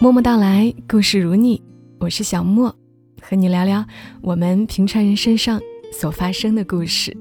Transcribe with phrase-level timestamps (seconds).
[0.00, 1.60] 默默到来，故事如你，
[1.98, 2.72] 我是小莫，
[3.20, 3.84] 和你聊聊
[4.22, 5.60] 我们平常人身上
[5.92, 7.12] 所发生的故事。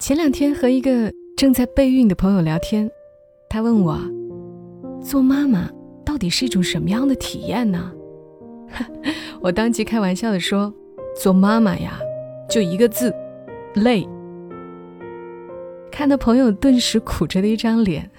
[0.00, 2.90] 前两天和一个正在备孕的朋友聊天，
[3.48, 3.96] 他问我，
[5.00, 5.70] 做妈妈
[6.04, 7.92] 到底是一种什么样的体验呢？
[9.40, 10.74] 我当即开玩笑的说，
[11.14, 12.00] 做妈妈呀，
[12.50, 13.14] 就一个字，
[13.74, 14.04] 累。
[15.92, 18.10] 看到朋友顿时苦着的一张脸，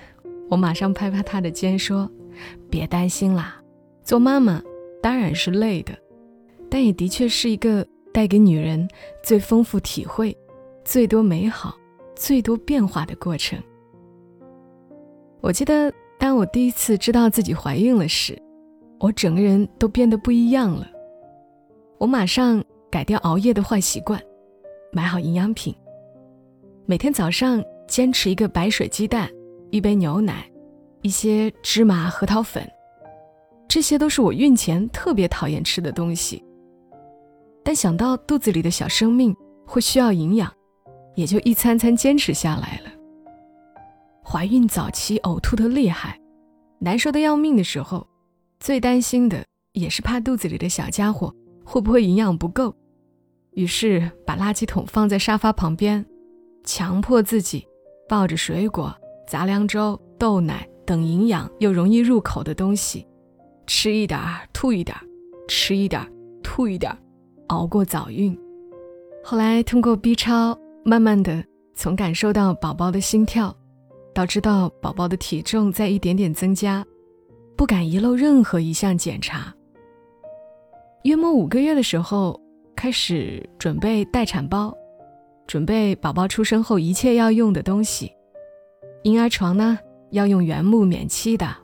[0.47, 2.09] 我马上拍拍他的肩说。
[2.69, 3.61] 别担心啦，
[4.03, 4.61] 做妈妈
[5.01, 5.93] 当然是累的，
[6.69, 8.87] 但也的确是一个带给女人
[9.23, 10.35] 最丰富体会、
[10.83, 11.75] 最多美好、
[12.15, 13.61] 最多变化的过程。
[15.41, 18.37] 我记得当我第一次知道自己怀孕了时，
[18.99, 20.85] 我整个人都变得不一样了。
[21.97, 24.21] 我马上改掉熬夜的坏习惯，
[24.91, 25.73] 买好营养品，
[26.85, 29.29] 每天早上坚持一个白水鸡蛋，
[29.69, 30.49] 一杯牛奶。
[31.01, 32.69] 一些芝麻、核桃粉，
[33.67, 36.43] 这些都是我孕前特别讨厌吃的东西。
[37.63, 40.51] 但想到肚子里的小生命会需要营养，
[41.15, 42.91] 也就一餐餐坚持下来了。
[44.23, 46.19] 怀孕早期呕吐的厉害，
[46.79, 48.05] 难受的要命的时候，
[48.59, 52.75] 最担心的也是怕肚子里的小家伙会不会营养不够，
[53.51, 56.05] 于是把垃圾桶放在沙发旁边，
[56.63, 57.65] 强迫自己
[58.07, 58.95] 抱着水果、
[59.27, 60.68] 杂粮粥、豆奶。
[60.89, 63.05] 等营养又容易入口的东西，
[63.67, 65.05] 吃一点儿吐一点儿，
[65.47, 66.07] 吃一点儿
[66.41, 66.97] 吐一点儿，
[67.49, 68.35] 熬过早孕。
[69.23, 71.45] 后来通过 B 超，慢慢的
[71.75, 73.55] 从感受到宝宝的心跳，
[74.15, 76.83] 到知道宝宝的体重在一点点增加，
[77.55, 79.53] 不敢遗漏任何一项检查。
[81.03, 82.41] 约莫五个月的时候，
[82.75, 84.75] 开始准备待产包，
[85.45, 88.11] 准备宝宝出生后一切要用的东西，
[89.03, 89.77] 婴儿床呢。
[90.11, 91.55] 要用原木免漆的，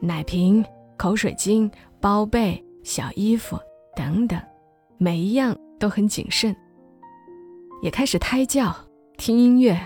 [0.00, 0.64] 奶瓶、
[0.96, 3.58] 口水巾、包被、小衣服
[3.94, 4.40] 等等，
[4.98, 6.54] 每一样都很谨慎。
[7.82, 8.74] 也开始胎教、
[9.16, 9.78] 听音乐、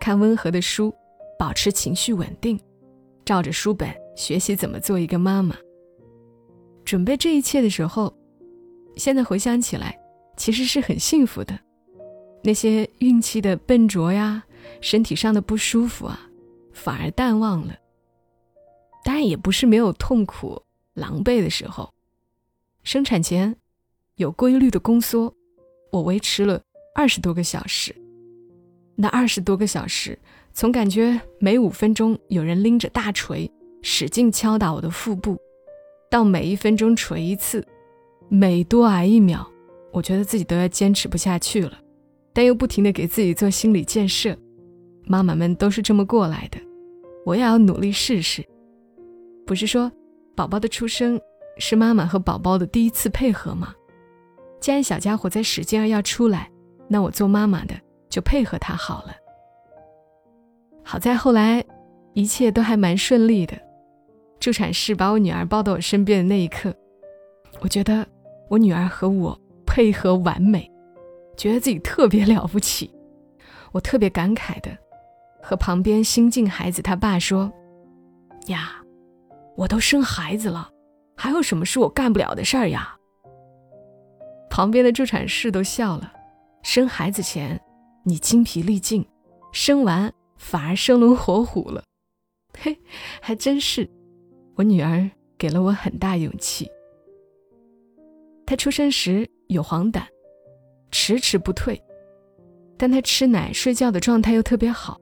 [0.00, 0.92] 看温和的书，
[1.38, 2.58] 保持情绪稳定，
[3.24, 5.56] 照着书本学习怎么做一个妈妈。
[6.84, 8.12] 准备这一切的时候，
[8.96, 9.98] 现在回想起来，
[10.36, 11.58] 其实是很幸福的。
[12.42, 14.44] 那些孕期的笨拙呀，
[14.80, 16.20] 身体上的不舒服啊。
[16.76, 17.74] 反而淡忘了，
[19.02, 21.92] 当然也不是没有痛苦、狼狈的时候。
[22.84, 23.56] 生产前
[24.16, 25.34] 有规律的宫缩，
[25.90, 26.62] 我维持了
[26.94, 27.96] 二十多个小时。
[28.94, 30.18] 那二十多个小时，
[30.52, 33.50] 从感觉每五分钟有人拎着大锤
[33.82, 35.36] 使劲敲打我的腹部，
[36.10, 37.66] 到每一分钟锤一次，
[38.28, 39.50] 每多挨一秒，
[39.92, 41.80] 我觉得自己都要坚持不下去了，
[42.34, 44.36] 但又不停的给自己做心理建设。
[45.06, 46.58] 妈妈们都是这么过来的。
[47.24, 48.44] 我也要努力试试。
[49.46, 49.90] 不是说，
[50.34, 51.20] 宝宝的出生
[51.58, 53.74] 是妈妈和宝宝的第一次配合吗？
[54.60, 56.50] 既然小家伙在使劲儿要出来，
[56.88, 57.74] 那我做妈妈的
[58.08, 59.14] 就配合他好了。
[60.84, 61.64] 好在后来
[62.14, 63.56] 一切都还蛮顺利的。
[64.38, 66.74] 助产士把我女儿抱到我身边的那一刻，
[67.60, 68.06] 我觉得
[68.48, 69.36] 我女儿和我
[69.66, 70.70] 配合完美，
[71.36, 72.90] 觉得自己特别了不起。
[73.72, 74.76] 我特别感慨的。
[75.48, 77.52] 和旁边新晋孩子他爸说
[78.50, 78.82] ：“呀，
[79.54, 80.68] 我都生孩子了，
[81.16, 82.96] 还有什么是我干不了的事儿呀？”
[84.50, 86.12] 旁边的助产士都笑了。
[86.64, 87.60] 生孩子前
[88.02, 89.06] 你精疲力尽，
[89.52, 91.84] 生完反而生龙活虎了。
[92.58, 92.76] 嘿，
[93.22, 93.88] 还真是，
[94.56, 95.08] 我女儿
[95.38, 96.68] 给了我很大勇气。
[98.44, 100.02] 她出生时有黄疸，
[100.90, 101.80] 迟迟不退，
[102.76, 105.00] 但她吃奶睡觉的状态又特别好。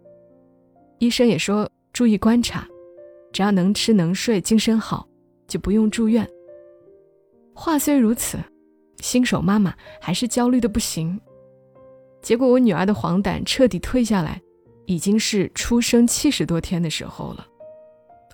[1.04, 2.66] 医生也说注意观察，
[3.31, 5.06] 只要能吃能睡，精神好，
[5.47, 6.26] 就不用住院。
[7.53, 8.38] 话虽如此，
[9.00, 11.20] 新手妈妈还是焦虑的不行。
[12.22, 14.41] 结果我女儿的黄疸彻底退下来，
[14.87, 17.47] 已经是出生七十多天的时候了。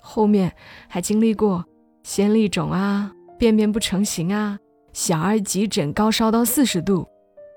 [0.00, 0.54] 后面
[0.86, 1.64] 还经历过
[2.04, 4.56] 先粒肿啊、便便不成形啊、
[4.92, 7.04] 小儿急诊高烧到四十度、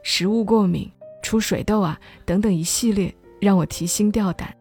[0.03, 4.51] 食物过敏、出水痘啊等等一系列让我提心吊胆。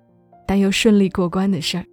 [0.46, 1.86] 但又顺利过关的事儿，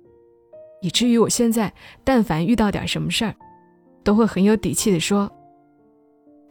[0.82, 1.74] 以至于我现在
[2.04, 3.36] 但凡遇到点什么事儿，
[4.04, 5.32] 都会很有底气的说：“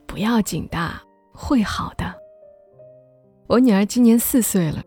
[0.07, 0.91] 不要紧的，
[1.33, 2.15] 会好的。”
[3.49, 4.83] 我女儿今年四岁了，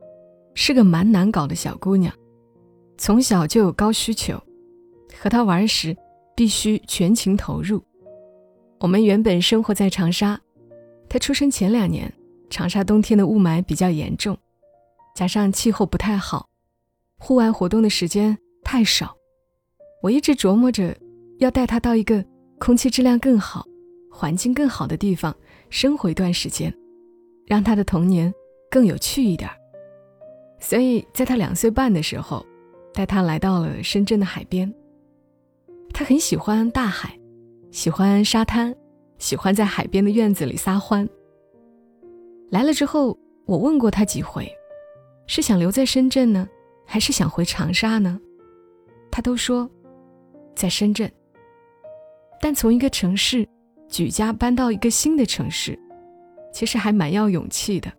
[0.54, 2.14] 是个蛮难搞的小姑娘，
[2.98, 4.40] 从小就有高需求，
[5.20, 5.98] 和她玩时
[6.36, 7.84] 必须全情投入。
[8.80, 10.40] 我们原本生活在长沙，
[11.10, 12.12] 她出生前两年，
[12.52, 14.38] 长沙冬天的雾霾比较严重，
[15.16, 16.48] 加上气候不太好。
[17.24, 19.16] 户外活动的时间太少，
[20.02, 20.98] 我一直琢磨着
[21.38, 22.26] 要带他到一个
[22.58, 23.64] 空气质量更好、
[24.10, 25.34] 环境更好的地方
[25.70, 26.74] 生活一段时间，
[27.46, 28.34] 让他的童年
[28.72, 29.48] 更有趣一点。
[30.60, 32.44] 所以，在他两岁半的时候，
[32.92, 34.74] 带他来到了深圳的海边。
[35.94, 37.16] 他很喜欢大海，
[37.70, 38.76] 喜欢沙滩，
[39.20, 41.08] 喜欢在海边的院子里撒欢。
[42.50, 43.16] 来了之后，
[43.46, 44.52] 我问过他几回，
[45.28, 46.48] 是想留在深圳呢，
[46.92, 48.20] 还是想回长沙呢？
[49.10, 49.70] 他都说
[50.54, 51.10] 在深圳。
[52.42, 53.48] 但从一个城市
[53.88, 55.80] 举家搬到一个新的城市，
[56.52, 57.90] 其实还蛮要勇气的，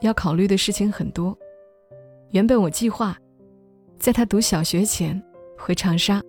[0.00, 1.36] 要考虑的事情很多。
[2.30, 3.14] 原本我计划
[3.98, 5.22] 在他读小学前
[5.58, 6.22] 回长沙，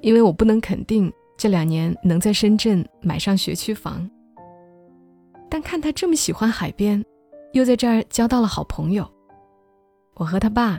[0.00, 4.10] 因为我不能肯定这两年能在深圳买上学区房。
[5.48, 7.00] 但看他这么喜欢海边，
[7.52, 9.08] 又在这儿交到了好朋友，
[10.20, 10.78] 我和他爸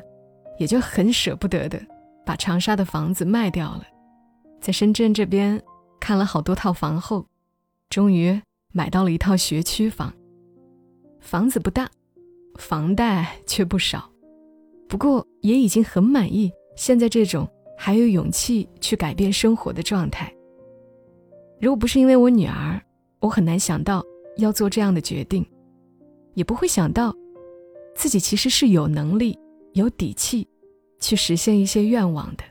[0.60, 1.82] 也就很舍不得的
[2.24, 3.84] 把长沙的房子卖掉了。
[4.60, 5.60] 在深圳这边
[6.00, 7.26] 看了好多套房后，
[7.90, 8.40] 终于
[8.72, 10.14] 买到了一套学区房。
[11.20, 11.90] 房子不大，
[12.60, 14.08] 房贷却不少，
[14.88, 20.32] 不过也已经很满意现在这种还有勇气去改变生活的状态。
[21.60, 22.80] 如果不是因为我女儿，
[23.20, 24.04] 我很难想到
[24.38, 25.44] 要做这样的决定，
[26.36, 27.12] 也不会想到
[27.96, 29.38] 自己其实是有能力、
[29.74, 30.48] 有底气
[31.00, 32.44] 去实现一些愿望的。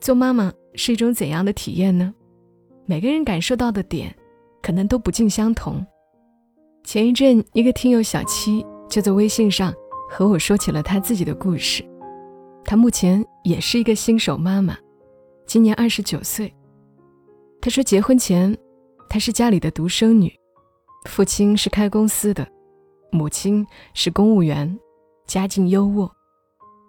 [0.00, 2.14] 做妈妈是一种怎样的体验呢？
[2.86, 4.14] 每个人感受到的点，
[4.62, 5.84] 可能都不尽相同。
[6.82, 9.72] 前一阵，一个听友小七就在微信上
[10.08, 11.84] 和我说起了他自己的故事。
[12.64, 14.76] 她目前也是一个新手妈妈，
[15.46, 16.52] 今年二十九岁。
[17.60, 18.56] 她说，结婚前，
[19.08, 20.32] 她是家里的独生女，
[21.06, 22.46] 父亲是开公司的，
[23.10, 24.78] 母亲是公务员，
[25.26, 26.10] 家境优渥，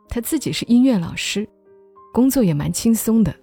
[0.10, 1.48] 她自己是音乐老师。
[2.14, 3.34] 工作也蛮轻松的。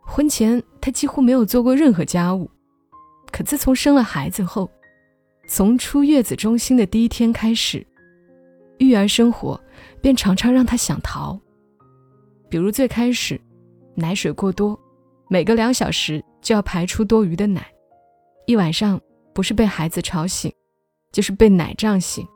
[0.00, 2.50] 婚前她几乎没有做过任何家务，
[3.30, 4.68] 可自从生了孩子后，
[5.46, 7.86] 从出月子中心的第一天开始，
[8.78, 9.60] 育儿生活
[10.00, 11.38] 便常常让她想逃。
[12.48, 13.40] 比如最开始，
[13.94, 14.76] 奶水过多，
[15.28, 17.64] 每隔两小时就要排出多余的奶，
[18.46, 19.00] 一晚上
[19.32, 20.52] 不是被孩子吵醒，
[21.12, 22.26] 就是被奶胀醒。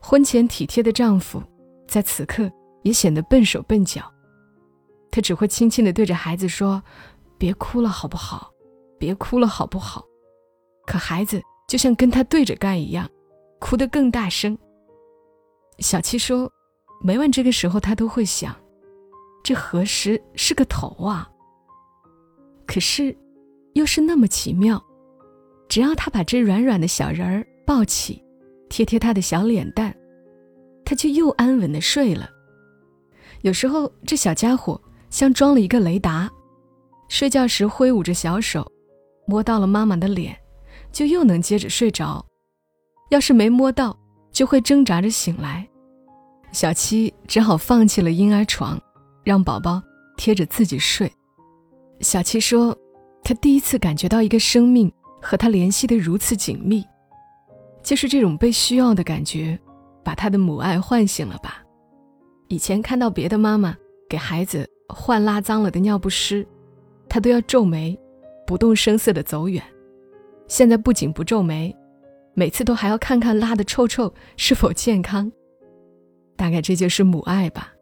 [0.00, 1.42] 婚前体贴的丈夫，
[1.86, 2.50] 在此刻。
[2.82, 4.12] 也显得笨手笨脚，
[5.08, 6.82] 他只会轻轻地对着孩子说
[7.38, 8.52] ：“别哭了，好不好？
[8.98, 10.04] 别哭了，好不好？”
[10.84, 13.08] 可孩子就像跟他对着干一样，
[13.60, 14.58] 哭得更大声。
[15.78, 16.50] 小七说
[17.04, 18.52] ：“每晚这个时候，他都会想，
[19.44, 21.30] 这何时是个头啊？
[22.66, 23.16] 可是，
[23.74, 24.84] 又是那么奇妙，
[25.72, 28.22] 只要他把这软软的小人儿抱起，
[28.68, 29.90] 贴贴他的小脸蛋，
[30.84, 32.28] 他就又安稳的睡了。”
[33.40, 34.78] 有时候，这小家伙
[35.08, 36.30] 像装了一个雷达，
[37.08, 38.70] 睡觉时挥舞着小手，
[39.26, 40.36] 摸到了妈妈的脸，
[40.92, 42.22] 就又能接着睡着；
[43.08, 43.98] 要是没摸到，
[44.30, 45.66] 就会挣扎着醒来。
[46.52, 48.78] 小七只好放弃了婴儿床，
[49.24, 49.82] 让宝宝
[50.18, 51.10] 贴着自己睡。
[52.00, 52.76] 小七说
[53.24, 54.92] ：“他第一次感觉到一个生命
[55.22, 56.84] 和他联系得如此紧密，
[57.82, 59.58] 就是这种被需要的感觉，
[60.04, 61.62] 把他的母爱唤醒了吧。”
[62.48, 63.74] 以前看到别的妈妈
[64.08, 66.46] 给孩子换拉脏了的尿不湿，
[67.08, 67.98] 他都要皱眉，
[68.46, 69.62] 不动声色地走远。
[70.48, 71.74] 现在不仅不皱眉，
[72.34, 75.32] 每次都还要看看拉的臭臭是否健康。
[76.36, 77.72] 大概这就是母爱吧。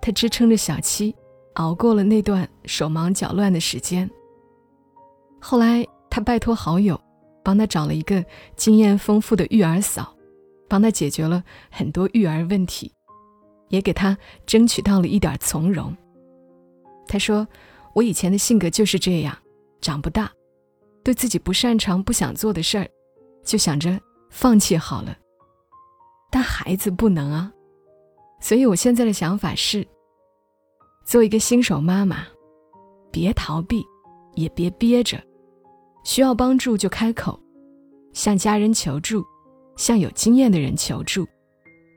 [0.00, 1.14] 他支撑着小七，
[1.54, 4.08] 熬过了那段手忙脚乱的时间。
[5.38, 5.84] 后来，
[6.14, 7.00] 他拜托好友，
[7.42, 8.22] 帮他找了一个
[8.54, 10.14] 经验丰富的育儿嫂，
[10.68, 12.92] 帮他解决了很多育儿问题。
[13.70, 15.96] 也给他争取到了一点从容。
[17.08, 17.48] 他说
[17.96, 19.34] ：“我以前的性格就是这样，
[19.80, 20.30] 长不大，
[21.02, 22.86] 对自己不擅长、不想做的事儿，
[23.42, 25.16] 就想着放弃好了。
[26.30, 27.50] 但孩子不能啊，
[28.38, 29.88] 所以我现在的想法是：
[31.06, 32.26] 做一个新手妈妈，
[33.10, 33.82] 别逃避，
[34.34, 35.18] 也别憋着，
[36.04, 37.38] 需要帮助就开口，
[38.12, 39.24] 向家人求助，
[39.76, 41.26] 向有经验的人求助。”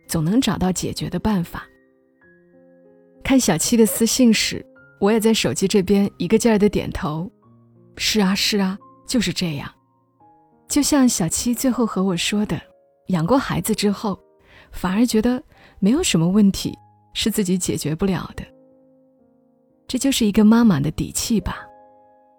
[0.07, 1.65] 总能找到解决的办法。
[3.23, 4.63] 看小七的私信时，
[5.01, 7.27] 我也在手机这边一个劲儿的点头。
[7.97, 9.67] 是啊，是啊，就是这样。
[10.67, 12.61] 就像小七最后和我说的，
[13.07, 14.19] 养过孩子之后，
[14.71, 15.41] 反而觉得
[15.79, 16.77] 没有什么问题
[17.15, 18.43] 是自己解决不了的。
[19.87, 21.65] 这就是一个妈妈的底气吧。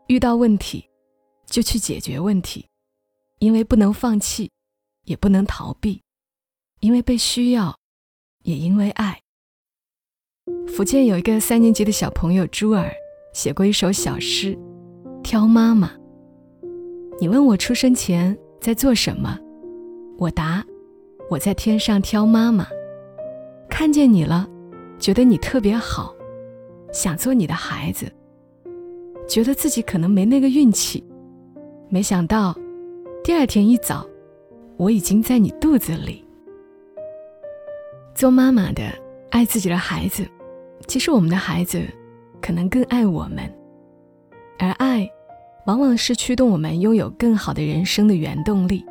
[0.06, 0.88] 遇到问题，
[1.46, 2.66] 就去解决问题，
[3.38, 4.50] 因为不能放弃，
[5.04, 6.02] 也不能逃避。
[6.80, 7.74] 因为被需要，
[8.42, 9.18] 也因为爱。
[10.68, 12.92] 福建有一个三年级的小朋友朱尔
[13.32, 14.54] 写过一首小诗
[15.22, 15.88] 《挑妈妈》。
[17.18, 19.38] 你问我出生前在做什么，
[20.18, 20.62] 我答：
[21.30, 22.66] 我在天上挑妈妈。
[23.70, 24.46] 看见你了，
[24.98, 26.14] 觉得你特别好，
[26.92, 28.12] 想做你的孩子。
[29.26, 31.02] 觉得自己可能没那个运气，
[31.88, 32.54] 没想到
[33.22, 34.04] 第二天一早，
[34.76, 36.24] 我已经在你肚子里。
[38.12, 38.82] 做妈妈的
[39.30, 40.26] 爱自己的孩子，
[40.88, 41.80] 其实我们的孩子
[42.42, 43.48] 可能更爱我们，
[44.58, 45.08] 而爱
[45.66, 48.84] 往往是驱动我们拥有更好的人生的原动力。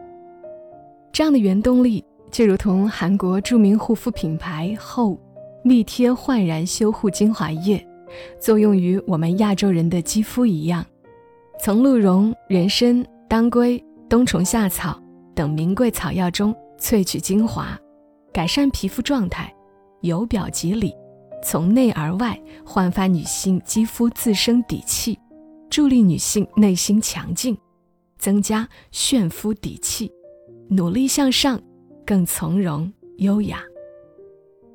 [1.11, 5.19] 这样的原动力就如同韩国著名护肤品牌后
[5.63, 7.85] 密贴焕然修护精华液。
[8.39, 10.85] 作用于我们亚洲人的肌肤一样，
[11.59, 15.01] 从鹿茸、人参、当归、冬虫夏草
[15.33, 17.79] 等名贵草药中萃取精华，
[18.31, 19.53] 改善皮肤状态，
[20.01, 20.93] 由表及里，
[21.43, 25.17] 从内而外焕发女性肌肤自身底气，
[25.69, 27.57] 助力女性内心强劲，
[28.19, 30.11] 增加炫肤底气，
[30.69, 31.59] 努力向上，
[32.05, 33.59] 更从容优雅。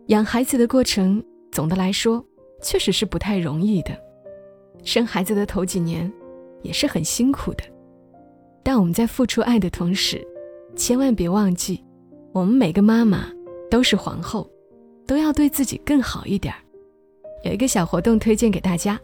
[0.06, 1.22] 养孩子的过程，
[1.52, 2.25] 总的来说。
[2.62, 3.99] 确实是不太容易的，
[4.84, 6.12] 生孩子的头几年
[6.62, 7.64] 也是很辛苦的。
[8.62, 10.26] 但我们在付出爱的同时，
[10.76, 11.83] 千万别忘记，
[12.33, 13.26] 我们每个妈妈
[13.71, 14.49] 都是皇后，
[15.07, 16.61] 都要对自己更好一点儿。
[17.43, 19.00] 有一个小活动推荐给大家，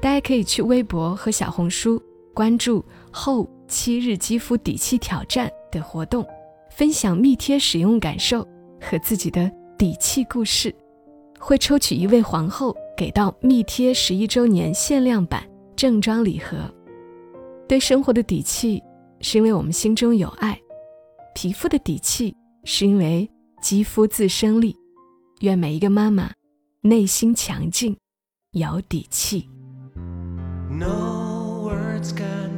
[0.00, 2.00] 大家可以去微博和小红书
[2.32, 6.24] 关注“后七日肌肤底气挑战”的活动，
[6.70, 8.46] 分享蜜贴使用感受
[8.80, 10.74] 和自己的底气故事，
[11.38, 12.76] 会抽取一位皇后。
[12.96, 15.42] 给到蜜贴十一周年限量版
[15.74, 16.72] 正装礼盒。
[17.66, 18.82] 对生活的底气，
[19.20, 20.54] 是因为我们心中有爱；
[21.34, 23.28] 皮肤的底气，是因为
[23.62, 24.76] 肌肤自生力。
[25.40, 26.30] 愿每一个妈妈
[26.82, 27.96] 内心强劲，
[28.52, 29.48] 有底气。
[30.70, 32.56] No words can